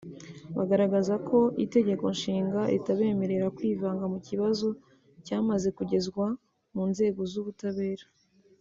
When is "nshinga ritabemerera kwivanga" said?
2.15-4.03